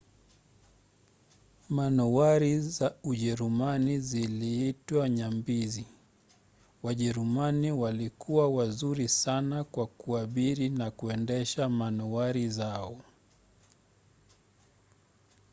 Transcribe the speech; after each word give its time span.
manowari 1.69 2.59
za 2.59 2.93
ujerumani 3.03 3.99
ziliitwa 3.99 5.09
nyambizi. 5.09 5.85
wajerumani 6.83 7.71
walikuwa 7.71 8.49
wazuri 8.49 9.09
sana 9.09 9.63
kwa 9.63 9.87
kuabiri 9.87 10.69
na 10.69 10.91
kuendesha 10.91 11.69
manowari 11.69 12.49
zao 12.49 12.97